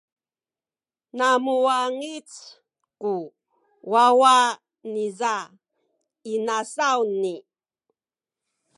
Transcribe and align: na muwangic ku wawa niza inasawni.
na 1.17 1.27
muwangic 1.43 2.29
ku 3.01 3.13
wawa 3.91 4.35
niza 4.91 5.35
inasawni. 6.33 7.35